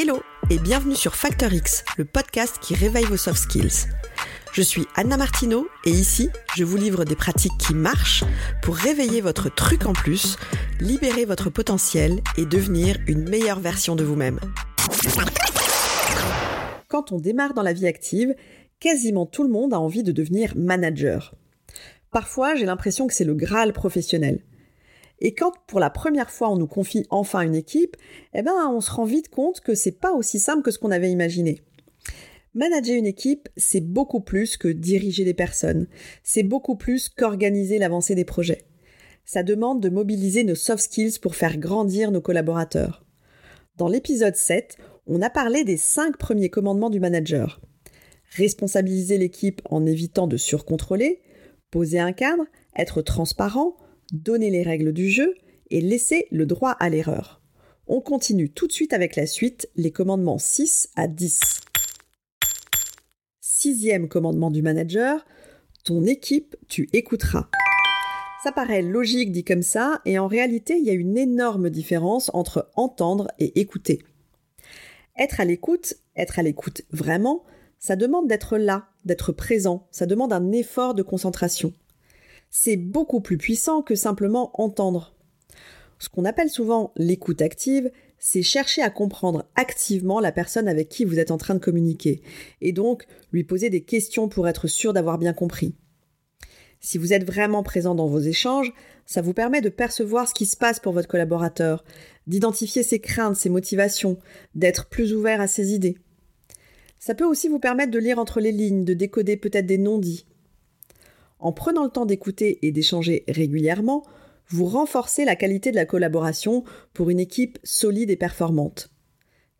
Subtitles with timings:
[0.00, 3.88] Hello et bienvenue sur Factor X, le podcast qui réveille vos soft skills.
[4.52, 8.22] Je suis Anna Martineau et ici, je vous livre des pratiques qui marchent
[8.62, 10.36] pour réveiller votre truc en plus,
[10.78, 14.38] libérer votre potentiel et devenir une meilleure version de vous-même.
[16.86, 18.36] Quand on démarre dans la vie active,
[18.78, 21.34] quasiment tout le monde a envie de devenir manager.
[22.12, 24.44] Parfois, j'ai l'impression que c'est le Graal professionnel.
[25.20, 27.96] Et quand pour la première fois on nous confie enfin une équipe,
[28.34, 30.90] eh ben on se rend vite compte que c'est pas aussi simple que ce qu'on
[30.90, 31.60] avait imaginé.
[32.54, 35.86] Manager une équipe, c'est beaucoup plus que diriger des personnes.
[36.22, 38.64] C'est beaucoup plus qu'organiser l'avancée des projets.
[39.24, 43.04] Ça demande de mobiliser nos soft skills pour faire grandir nos collaborateurs.
[43.76, 47.60] Dans l'épisode 7, on a parlé des cinq premiers commandements du manager.
[48.36, 51.20] Responsabiliser l'équipe en évitant de surcontrôler,
[51.70, 52.44] poser un cadre,
[52.76, 53.76] être transparent,
[54.12, 55.34] donner les règles du jeu
[55.70, 57.40] et laisser le droit à l'erreur.
[57.86, 61.40] On continue tout de suite avec la suite, les commandements 6 à 10.
[63.40, 65.24] Sixième commandement du manager,
[65.84, 67.48] ton équipe, tu écouteras.
[68.44, 72.30] Ça paraît logique dit comme ça, et en réalité, il y a une énorme différence
[72.34, 74.00] entre entendre et écouter.
[75.18, 77.42] Être à l'écoute, être à l'écoute vraiment,
[77.78, 81.72] ça demande d'être là, d'être présent, ça demande un effort de concentration
[82.50, 85.14] c'est beaucoup plus puissant que simplement entendre.
[85.98, 91.04] Ce qu'on appelle souvent l'écoute active, c'est chercher à comprendre activement la personne avec qui
[91.04, 92.22] vous êtes en train de communiquer,
[92.60, 95.74] et donc lui poser des questions pour être sûr d'avoir bien compris.
[96.80, 98.72] Si vous êtes vraiment présent dans vos échanges,
[99.04, 101.84] ça vous permet de percevoir ce qui se passe pour votre collaborateur,
[102.28, 104.18] d'identifier ses craintes, ses motivations,
[104.54, 105.96] d'être plus ouvert à ses idées.
[107.00, 110.26] Ça peut aussi vous permettre de lire entre les lignes, de décoder peut-être des non-dits,
[111.38, 114.04] en prenant le temps d'écouter et d'échanger régulièrement,
[114.48, 118.90] vous renforcez la qualité de la collaboration pour une équipe solide et performante.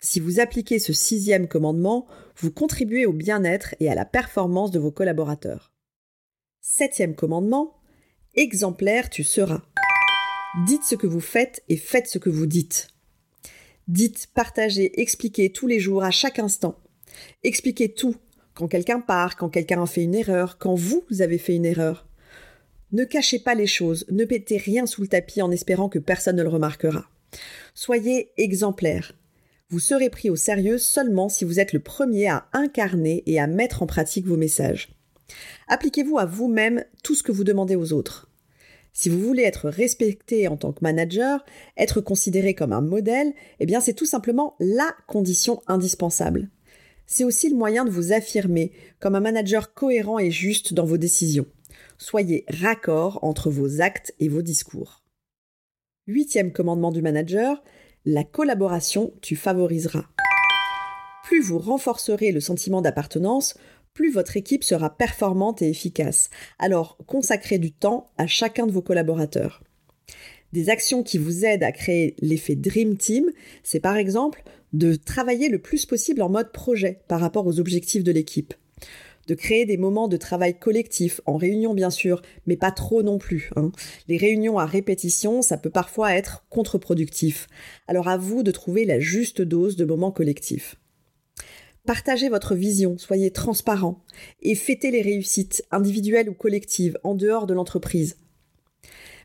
[0.00, 2.06] Si vous appliquez ce sixième commandement,
[2.36, 5.72] vous contribuez au bien-être et à la performance de vos collaborateurs.
[6.60, 7.80] Septième commandement,
[8.34, 9.62] exemplaire tu seras.
[10.66, 12.88] Dites ce que vous faites et faites ce que vous dites.
[13.88, 16.78] Dites, partagez, expliquez tous les jours, à chaque instant.
[17.42, 18.16] Expliquez tout,
[18.58, 22.08] quand quelqu'un part, quand quelqu'un a fait une erreur, quand vous avez fait une erreur.
[22.90, 26.34] Ne cachez pas les choses, ne mettez rien sous le tapis en espérant que personne
[26.34, 27.08] ne le remarquera.
[27.72, 29.12] Soyez exemplaire.
[29.70, 33.46] Vous serez pris au sérieux seulement si vous êtes le premier à incarner et à
[33.46, 34.88] mettre en pratique vos messages.
[35.68, 38.28] Appliquez-vous à vous-même tout ce que vous demandez aux autres.
[38.92, 41.44] Si vous voulez être respecté en tant que manager,
[41.76, 46.48] être considéré comme un modèle, eh bien c'est tout simplement la condition indispensable
[47.08, 48.70] c'est aussi le moyen de vous affirmer
[49.00, 51.46] comme un manager cohérent et juste dans vos décisions.
[51.96, 55.02] Soyez raccord entre vos actes et vos discours.
[56.06, 57.64] Huitième commandement du manager,
[58.04, 60.04] la collaboration tu favoriseras.
[61.24, 63.54] Plus vous renforcerez le sentiment d'appartenance,
[63.94, 66.28] plus votre équipe sera performante et efficace.
[66.58, 69.62] Alors consacrez du temps à chacun de vos collaborateurs.
[70.52, 73.30] Des actions qui vous aident à créer l'effet Dream Team,
[73.62, 74.42] c'est par exemple
[74.72, 78.54] de travailler le plus possible en mode projet par rapport aux objectifs de l'équipe.
[79.26, 83.18] De créer des moments de travail collectif, en réunion bien sûr, mais pas trop non
[83.18, 83.50] plus.
[83.56, 83.72] Hein.
[84.08, 87.46] Les réunions à répétition, ça peut parfois être contre-productif.
[87.88, 90.76] Alors à vous de trouver la juste dose de moments collectifs.
[91.84, 94.02] Partagez votre vision, soyez transparent
[94.42, 98.16] et fêtez les réussites, individuelles ou collectives, en dehors de l'entreprise.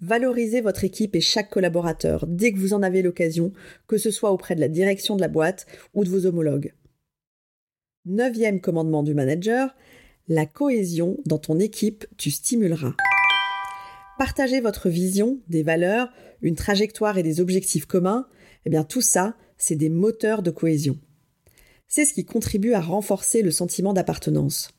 [0.00, 3.52] Valorisez votre équipe et chaque collaborateur dès que vous en avez l'occasion,
[3.86, 6.74] que ce soit auprès de la direction de la boîte ou de vos homologues.
[8.04, 9.74] Neuvième commandement du manager,
[10.28, 12.94] la cohésion dans ton équipe, tu stimuleras.
[14.18, 16.12] Partagez votre vision, des valeurs,
[16.42, 18.28] une trajectoire et des objectifs communs,
[18.64, 20.98] eh bien tout ça, c'est des moteurs de cohésion.
[21.88, 24.70] C'est ce qui contribue à renforcer le sentiment d'appartenance.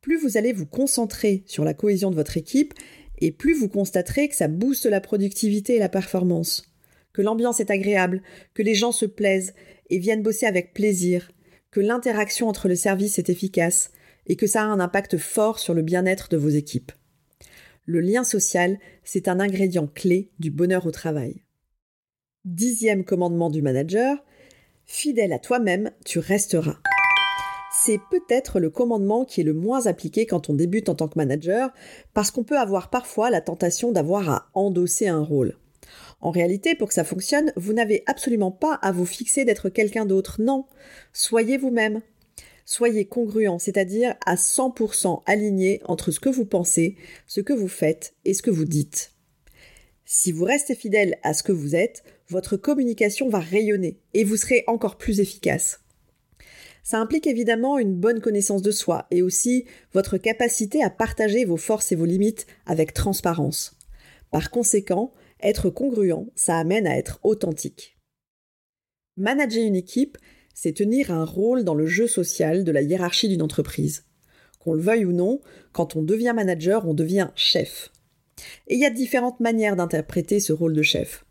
[0.00, 2.74] Plus vous allez vous concentrer sur la cohésion de votre équipe,
[3.18, 6.64] et plus vous constaterez que ça booste la productivité et la performance,
[7.12, 8.22] que l'ambiance est agréable,
[8.54, 9.54] que les gens se plaisent
[9.90, 11.30] et viennent bosser avec plaisir,
[11.70, 13.92] que l'interaction entre le service est efficace
[14.26, 16.92] et que ça a un impact fort sur le bien-être de vos équipes.
[17.84, 21.42] Le lien social, c'est un ingrédient clé du bonheur au travail.
[22.44, 24.22] Dixième commandement du manager,
[24.84, 26.78] fidèle à toi-même, tu resteras
[27.72, 31.18] c'est peut-être le commandement qui est le moins appliqué quand on débute en tant que
[31.18, 31.72] manager,
[32.14, 35.56] parce qu'on peut avoir parfois la tentation d'avoir à endosser un rôle.
[36.20, 40.06] En réalité, pour que ça fonctionne, vous n'avez absolument pas à vous fixer d'être quelqu'un
[40.06, 40.66] d'autre, non.
[41.12, 42.02] Soyez vous-même.
[42.64, 48.14] Soyez congruent, c'est-à-dire à 100% aligné entre ce que vous pensez, ce que vous faites
[48.24, 49.12] et ce que vous dites.
[50.04, 54.36] Si vous restez fidèle à ce que vous êtes, votre communication va rayonner et vous
[54.36, 55.80] serez encore plus efficace.
[56.82, 61.56] Ça implique évidemment une bonne connaissance de soi et aussi votre capacité à partager vos
[61.56, 63.76] forces et vos limites avec transparence.
[64.30, 67.98] Par conséquent, être congruent, ça amène à être authentique.
[69.16, 70.18] Manager une équipe,
[70.54, 74.04] c'est tenir un rôle dans le jeu social de la hiérarchie d'une entreprise.
[74.58, 75.40] Qu'on le veuille ou non,
[75.72, 77.92] quand on devient manager, on devient chef.
[78.66, 81.24] Et il y a différentes manières d'interpréter ce rôle de chef.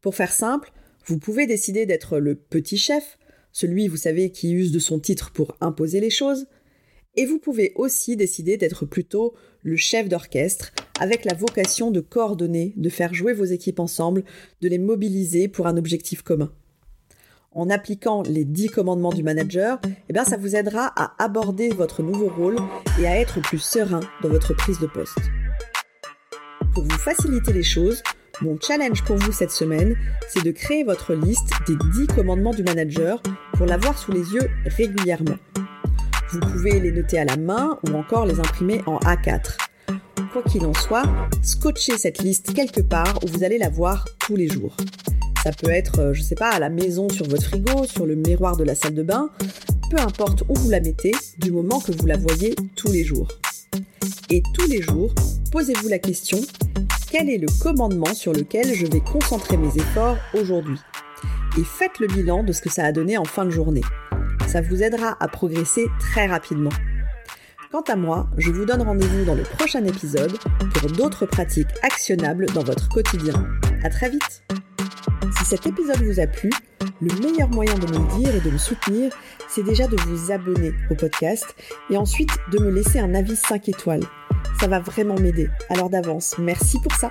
[0.00, 0.72] Pour faire simple,
[1.06, 3.18] vous pouvez décider d'être le petit chef,
[3.54, 6.46] celui, vous savez, qui use de son titre pour imposer les choses,
[7.16, 12.74] et vous pouvez aussi décider d'être plutôt le chef d'orchestre, avec la vocation de coordonner,
[12.76, 14.24] de faire jouer vos équipes ensemble,
[14.60, 16.52] de les mobiliser pour un objectif commun.
[17.52, 22.02] En appliquant les dix commandements du manager, eh bien, ça vous aidera à aborder votre
[22.02, 22.56] nouveau rôle
[23.00, 25.16] et à être plus serein dans votre prise de poste.
[26.74, 28.02] Pour vous faciliter les choses,
[28.42, 29.96] mon challenge pour vous cette semaine,
[30.28, 31.76] c'est de créer votre liste des
[32.06, 33.22] 10 commandements du manager
[33.54, 35.36] pour l'avoir sous les yeux régulièrement.
[36.30, 39.56] Vous pouvez les noter à la main ou encore les imprimer en A4.
[40.32, 41.04] Quoi qu'il en soit,
[41.42, 44.76] scotchez cette liste quelque part où vous allez la voir tous les jours.
[45.44, 48.16] Ça peut être, euh, je sais pas, à la maison sur votre frigo, sur le
[48.16, 49.30] miroir de la salle de bain,
[49.90, 53.28] peu importe où vous la mettez, du moment que vous la voyez tous les jours.
[54.30, 55.14] Et tous les jours,
[55.52, 56.40] posez-vous la question,
[57.16, 60.80] quel est le commandement sur lequel je vais concentrer mes efforts aujourd'hui
[61.56, 63.82] Et faites le bilan de ce que ça a donné en fin de journée.
[64.48, 66.72] Ça vous aidera à progresser très rapidement.
[67.70, 70.36] Quant à moi, je vous donne rendez-vous dans le prochain épisode
[70.74, 73.46] pour d'autres pratiques actionnables dans votre quotidien.
[73.84, 74.42] À très vite!
[75.38, 76.50] Si cet épisode vous a plu,
[77.00, 79.12] le meilleur moyen de me le dire et de me soutenir,
[79.48, 81.54] c'est déjà de vous abonner au podcast
[81.90, 84.02] et ensuite de me laisser un avis 5 étoiles.
[84.60, 85.48] Ça va vraiment m'aider.
[85.70, 87.10] Alors d'avance, merci pour ça.